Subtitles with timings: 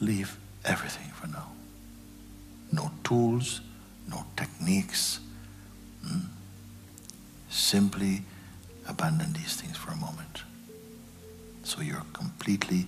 [0.00, 1.52] leave everything for now.
[2.72, 3.60] No tools,
[4.08, 5.20] no techniques.
[6.04, 6.26] Hmm?
[7.48, 8.22] Simply
[8.88, 10.42] abandon these things for a moment.
[11.62, 12.86] So you're completely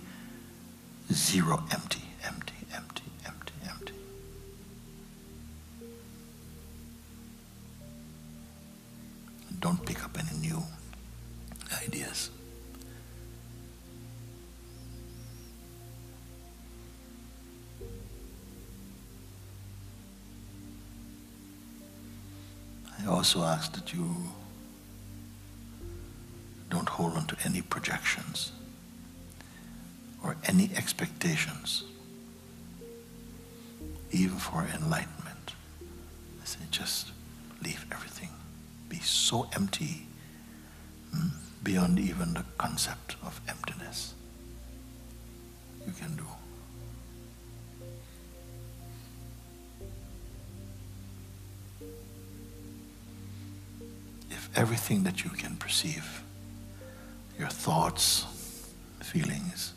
[1.13, 2.05] zero empty,
[23.09, 24.15] I also ask that you
[26.69, 28.53] don't hold on to any projections
[30.23, 31.85] or any expectations,
[34.11, 35.55] even for enlightenment.
[36.43, 37.13] I say, just
[37.65, 38.29] leave everything.
[38.91, 40.07] Be so empty
[41.11, 41.29] hmm,
[41.63, 44.13] beyond even the concept of emptiness.
[54.69, 56.23] Everything that you can perceive,
[57.39, 58.27] your thoughts,
[59.01, 59.73] feelings,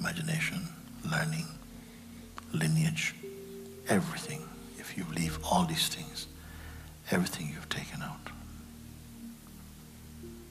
[0.00, 0.66] imagination,
[1.08, 1.46] learning,
[2.52, 3.14] lineage,
[3.88, 4.42] everything,
[4.80, 6.26] if you leave all these things,
[7.12, 8.32] everything you've taken out,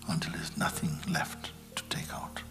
[0.07, 2.41] until there's nothing left to take out.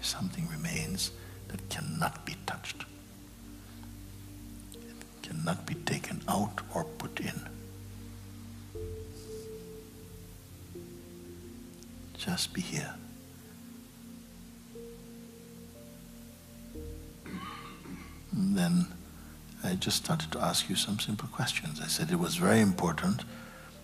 [0.00, 1.12] Something remains
[1.46, 2.86] that cannot be touched,
[5.32, 7.48] cannot be taken out or put in.
[12.18, 12.94] Just be here.
[18.32, 18.86] And then
[19.64, 21.80] I just started to ask you some simple questions.
[21.80, 23.24] I said it was very important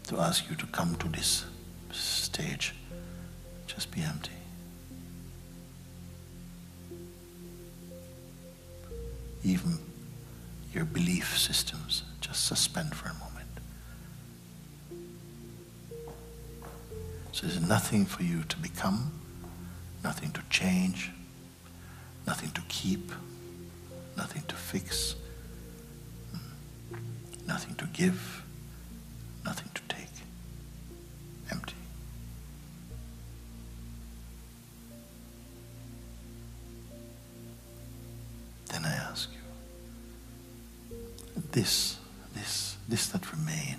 [0.09, 1.45] to ask you to come to this
[1.93, 2.75] stage.
[3.67, 4.33] Just be empty.
[9.43, 9.88] Even
[10.79, 13.49] your belief systems, just suspend for a moment.
[17.33, 19.11] So there's nothing for you to become,
[20.05, 21.11] nothing to change,
[22.29, 23.11] nothing to keep,
[24.17, 25.17] nothing to fix,
[27.45, 28.45] nothing to give,
[41.53, 41.99] this,
[42.35, 43.77] this, this that remain,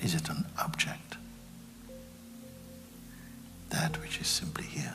[0.00, 1.16] is it an object?
[3.70, 4.94] That which is simply here.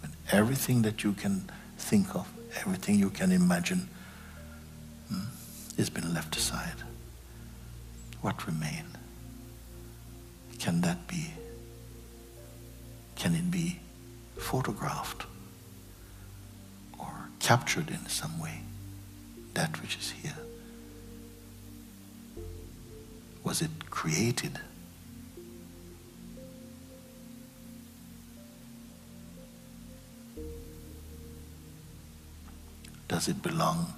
[0.00, 3.88] When everything that you can think of, everything you can imagine,
[19.54, 20.36] That which is here.
[23.44, 24.58] Was it created?
[33.06, 33.94] Does it belong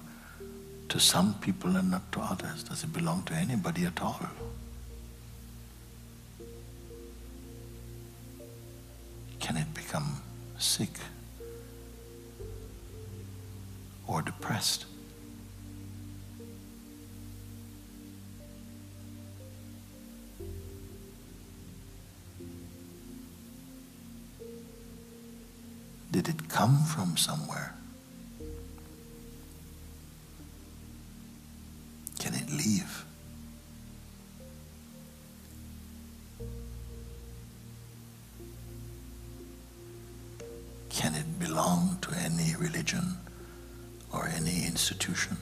[0.89, 2.63] to some people and not to others?
[2.63, 4.21] Does it belong to anybody at all?
[9.39, 10.21] Can it become
[10.59, 10.99] sick
[14.05, 14.85] or depressed?
[26.57, 27.71] Come from somewhere?
[32.17, 33.05] Can it leave?
[40.89, 43.17] Can it belong to any religion
[44.11, 45.37] or any institution?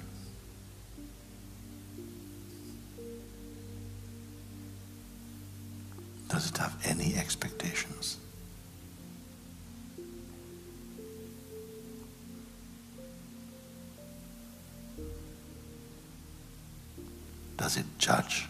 [17.76, 18.48] Does it judge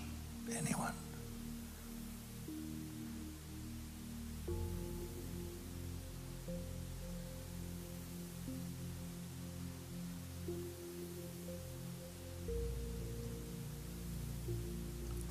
[0.55, 0.93] anyone?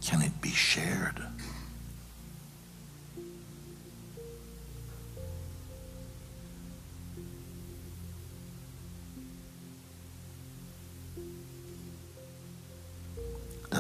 [0.05, 1.23] Can it be shared?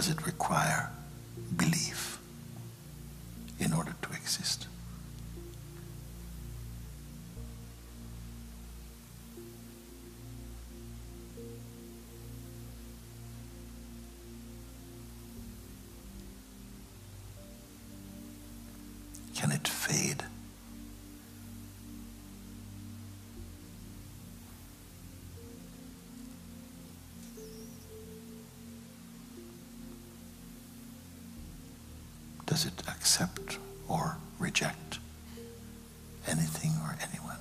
[0.04, 0.90] Does it require
[1.56, 2.18] belief
[3.58, 4.66] in order to exist?
[19.34, 20.22] Can it fade?
[32.54, 33.58] Does it accept
[33.88, 35.00] or reject
[36.28, 37.40] anything or anyone?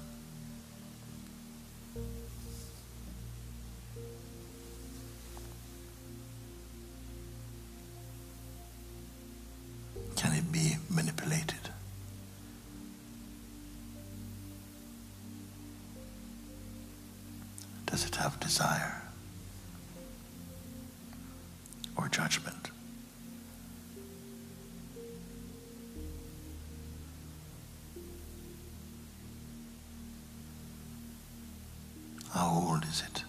[32.34, 33.24] How old is it?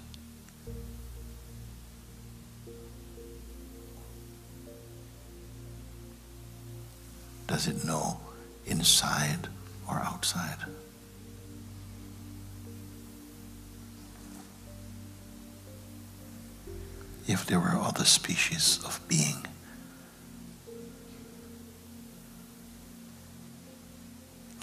[7.47, 8.19] Does it know
[8.65, 9.49] inside
[9.87, 10.57] or outside?
[17.27, 19.47] If there were other species of being,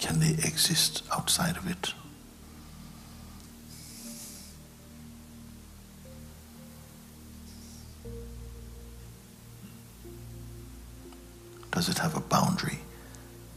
[0.00, 1.94] can they exist outside of it?
[11.82, 12.78] Does it have a boundary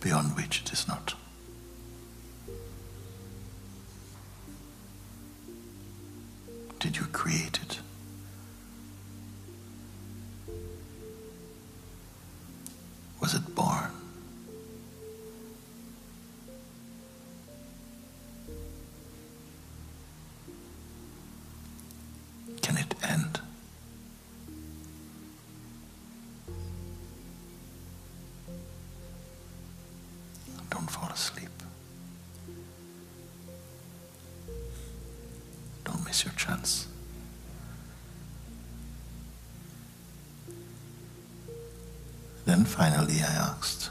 [0.02, 1.14] beyond which it is not?
[6.80, 7.82] Did you create it?
[42.56, 43.90] Then finally I asked,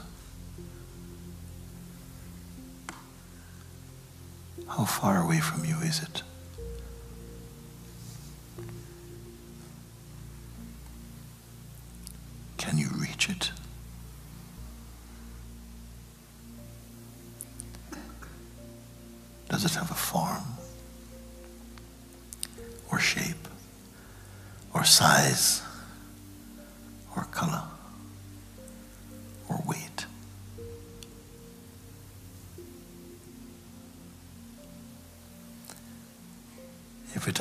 [4.67, 6.23] How far away from you is it?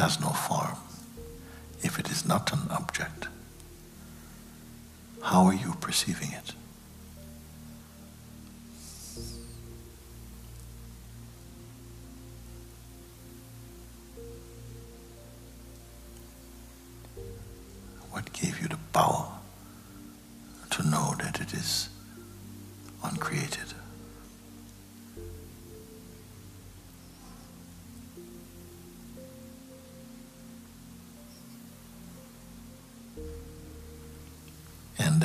[0.04, 0.76] Has no form,
[1.82, 3.26] if it is not an object,
[5.22, 6.52] how are you perceiving it?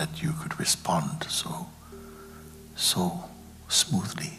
[0.09, 1.67] That you could respond so,
[2.75, 3.25] so
[3.67, 4.33] smoothly.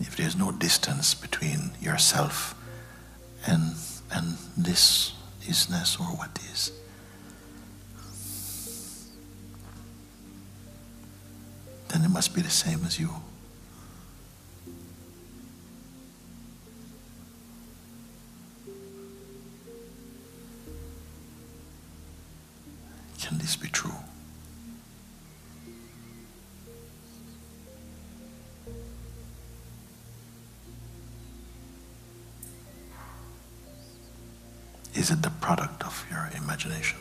[0.00, 2.54] If there's no distance between yourself
[3.46, 3.74] and
[4.10, 5.12] and this
[5.42, 6.70] isness or what is.
[11.88, 13.10] Then it must be the same as you.
[35.04, 36.96] Is it the product of your imagination?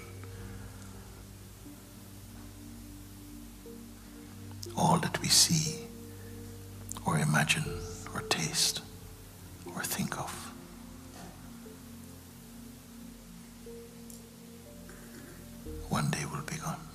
[4.75, 5.85] All that we see,
[7.05, 7.63] or imagine,
[8.13, 8.81] or taste,
[9.73, 10.51] or think of.
[15.87, 16.85] One day will be gone.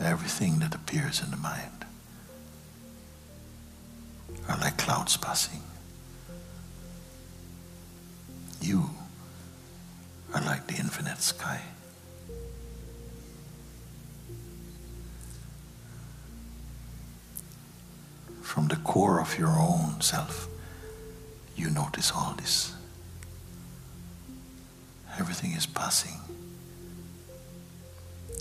[0.00, 1.84] Everything that appears in the mind
[4.48, 5.62] are like clouds passing
[8.60, 8.90] You
[10.34, 11.60] are like the infinite sky.
[18.42, 20.48] From the core of your own self,
[21.56, 22.74] you notice all this.
[25.18, 26.20] Everything is passing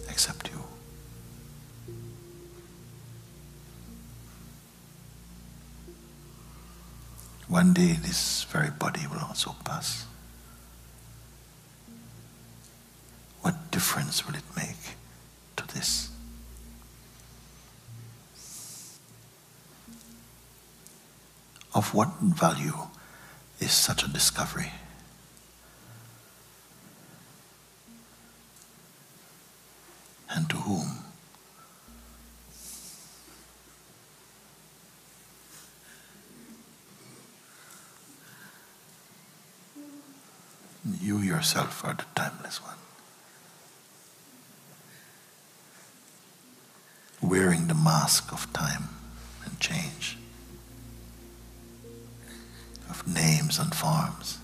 [0.10, 0.55] except you.
[7.48, 10.06] One day this very body will also pass.
[13.42, 14.96] What difference will it make
[15.58, 16.10] to this?
[21.74, 22.74] Of what value
[23.60, 24.72] is such a discovery?
[30.30, 30.85] And to whom?
[41.06, 42.80] You yourself are the timeless one.
[47.22, 48.90] Wearing the mask of time
[49.46, 50.18] and change,
[52.90, 54.40] of names and forms.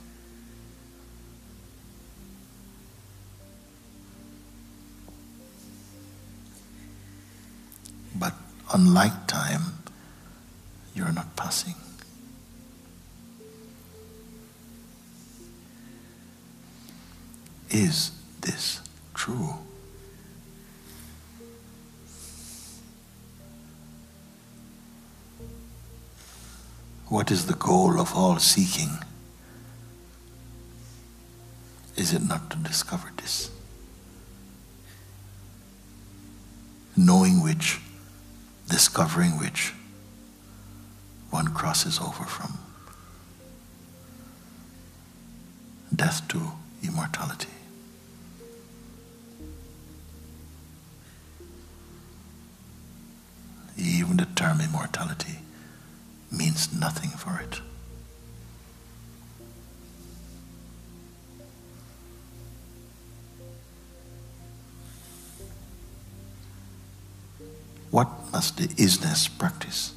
[8.13, 8.35] But
[8.71, 9.79] unlike time,
[10.93, 11.73] you're not passing.
[17.71, 18.11] Is
[18.41, 18.81] this
[19.13, 19.55] true?
[27.07, 28.89] What is the goal of all seeking?
[31.95, 33.49] Is it not to discover this?
[36.97, 37.79] Knowing which,
[38.67, 39.73] discovering which,
[41.29, 42.57] one crosses over from
[45.95, 46.51] death to
[46.83, 47.47] immortality.
[53.77, 55.39] Even the term immortality
[56.31, 57.61] means nothing for it.
[67.91, 69.93] What must the isness practice?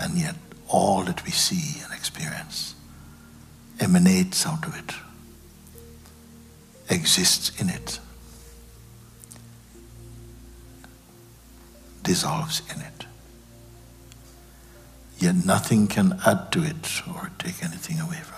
[0.00, 0.34] And yet,
[0.68, 2.76] all that we see and experience
[3.80, 4.94] emanates out of it,
[6.88, 7.98] exists in it,
[12.04, 13.06] dissolves in it.
[15.18, 18.35] Yet nothing can add to it or take anything away from it.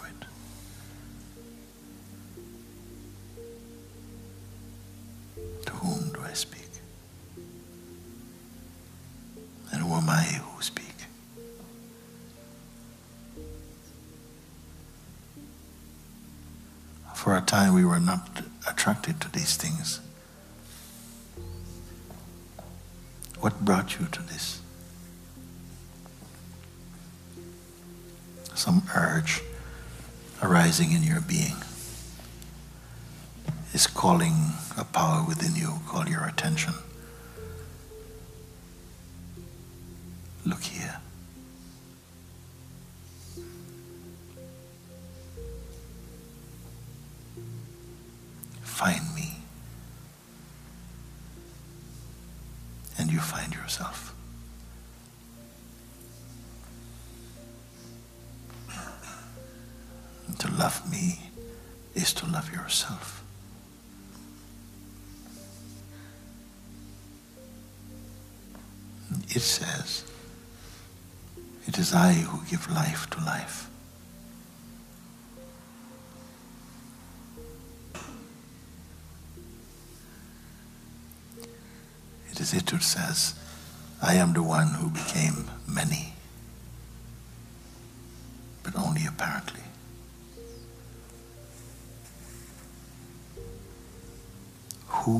[17.19, 19.99] For a time, we were not attracted to these things.
[23.41, 24.61] What brought you to this?
[28.55, 29.43] Some urge
[30.41, 31.57] arising in your being
[33.75, 36.75] is calling a power within you, call your attention.
[40.47, 40.78] Look here.
[60.49, 61.19] To love me
[61.95, 63.23] is to love yourself.
[69.29, 70.05] It says,
[71.67, 73.69] It is I who give life to life.
[82.31, 83.35] It is it who says,
[84.01, 86.15] I am the one who became many,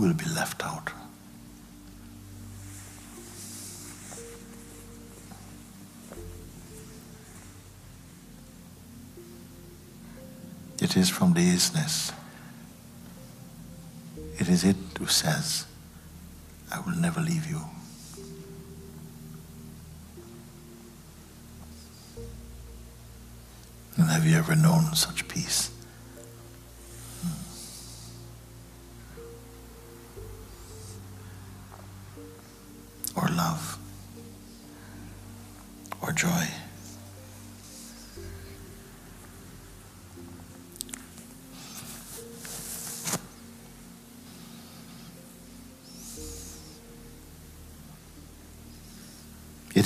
[0.09, 0.91] will be left out?
[10.81, 12.13] It is from the isness.
[14.39, 15.67] It is it who says,
[16.73, 17.61] I will never leave you.
[23.97, 25.71] And have you ever known such peace?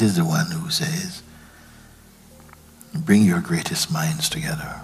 [0.02, 1.22] Is the one who says,
[2.94, 4.80] Bring your greatest minds together.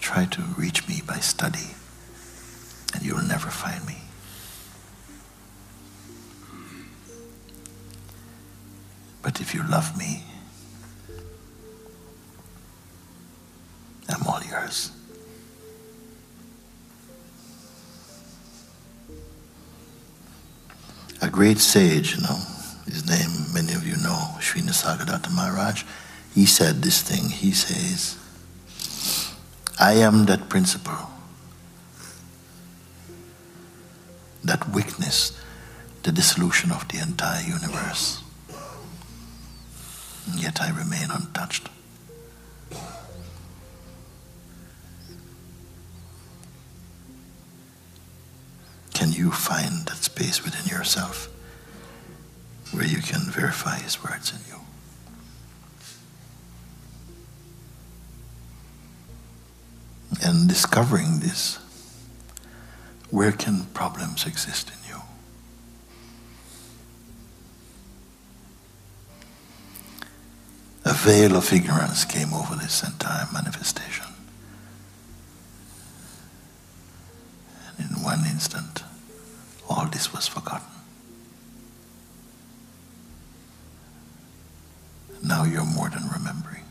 [0.00, 1.74] Try to reach me by study,
[2.94, 3.98] and you'll never find me.
[9.22, 10.24] But if you love me,
[14.08, 14.92] I'm all yours.
[21.40, 22.36] Great sage, you know,
[22.84, 25.84] his name many of you know, Sri Nisargadatta Maharaj,
[26.34, 27.30] he said this thing.
[27.30, 28.18] He says,
[29.80, 31.08] I am that principle,
[34.44, 35.32] that witness
[36.02, 38.22] the dissolution of the entire universe.
[40.26, 41.70] And yet I remain untouched.
[49.20, 51.28] You find that space within yourself
[52.72, 54.60] where you can verify his words in you?
[60.22, 61.58] And discovering this,
[63.10, 65.00] where can problems exist in you?
[70.84, 74.06] A veil of ignorance came over this entire manifestation.
[77.78, 78.79] And in one instant,
[79.90, 80.66] this was forgotten.
[85.22, 86.64] Now you're more than remembering.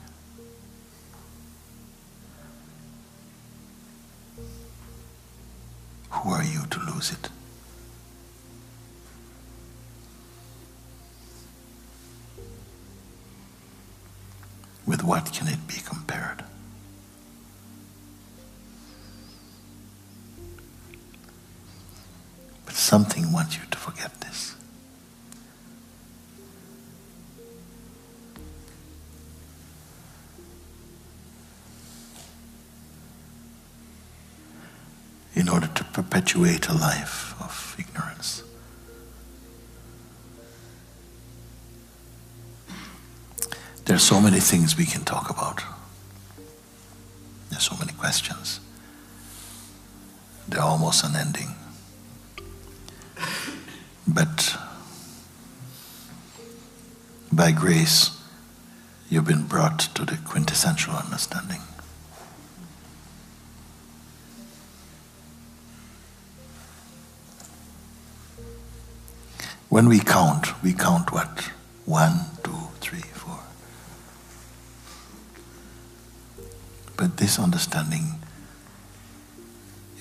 [6.09, 7.29] Who are you to lose it?
[14.85, 16.43] With what can it be compared?
[22.89, 24.55] Something wants you to forget this.
[35.35, 38.41] In order to perpetuate a life of ignorance.
[43.85, 45.61] There are so many things we can talk about.
[47.49, 48.59] There are so many questions.
[50.47, 51.58] They're almost unending.
[54.19, 54.57] But
[57.31, 58.21] by grace,
[59.09, 61.61] you've been brought to the quintessential understanding.
[69.69, 71.51] When we count, we count what?
[71.85, 72.51] One, two,
[72.81, 73.39] three, four.
[76.97, 78.15] But this understanding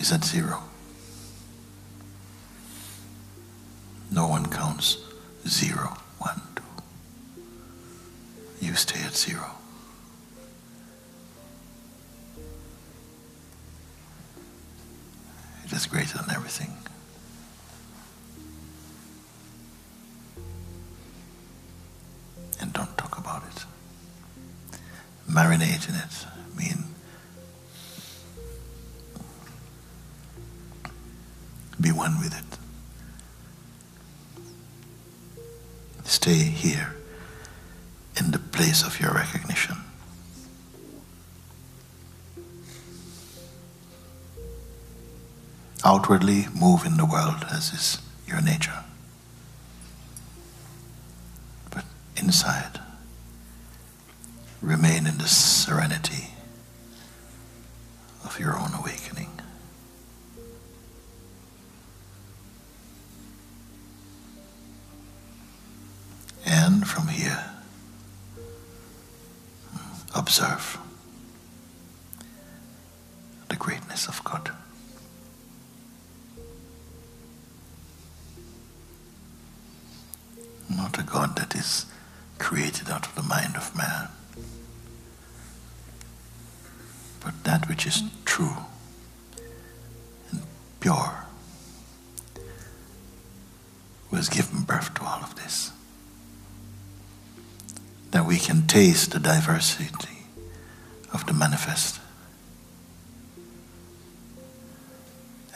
[0.00, 0.67] is at zero.
[5.48, 6.62] Zero, one, two.
[8.60, 9.50] You stay at zero.
[15.64, 16.72] It is greater than everything.
[22.60, 23.64] And don't talk about it.
[25.30, 26.17] Marinate in it.
[36.08, 36.94] Stay here
[38.16, 39.76] in the place of your recognition.
[45.84, 48.84] Outwardly move in the world as is your nature.
[51.70, 51.84] But
[52.16, 52.80] inside,
[54.62, 56.27] remain in the serenity
[70.38, 70.78] observe
[73.48, 74.50] the greatness of God.
[80.70, 81.86] Not a God that is
[82.38, 84.08] created out of the mind of man,
[87.24, 88.58] but that which is true
[90.30, 90.42] and
[90.78, 91.24] pure,
[94.08, 95.72] who has given birth to all of this
[98.12, 99.88] that we can taste the diversity
[101.18, 102.00] of the manifest.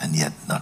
[0.01, 0.62] And yet not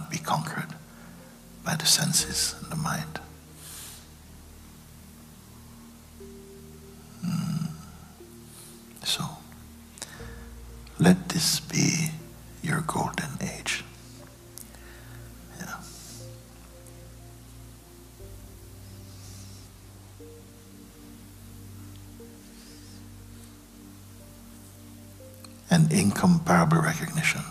[25.93, 27.41] incomparable recognition.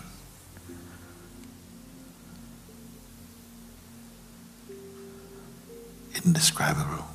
[6.24, 7.06] Indescribable.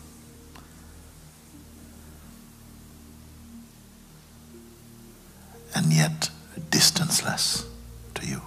[5.75, 6.29] And yet
[6.69, 7.65] distanceless
[8.15, 8.41] to you.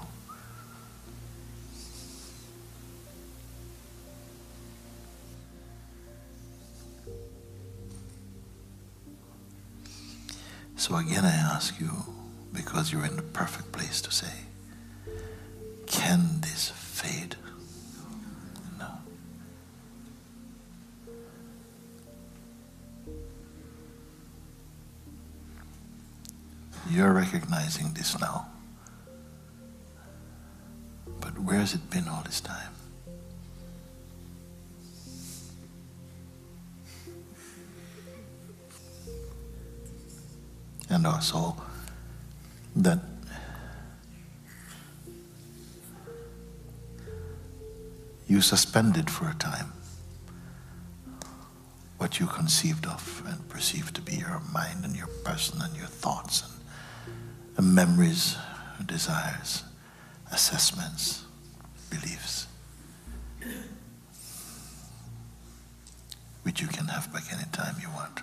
[10.76, 11.90] So again, I ask you,
[12.68, 14.44] because you're in the perfect place to say,
[15.86, 17.34] can this fade?
[18.78, 18.86] No.
[26.90, 28.48] You're recognizing this now.
[31.22, 32.74] But where has it been all this time?
[40.90, 41.54] and also
[42.82, 43.00] that
[48.28, 49.72] you suspended for a time
[51.98, 55.86] what you conceived of and perceived to be your mind and your person and your
[55.86, 56.52] thoughts and,
[57.58, 58.36] and memories,
[58.86, 59.64] desires,
[60.32, 61.24] assessments,
[61.90, 62.46] beliefs,
[66.44, 68.20] which you can have back any time you want.